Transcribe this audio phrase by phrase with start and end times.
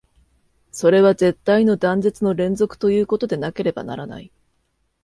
[0.71, 4.31] それは絶対の断絶の連続ということでなければならない。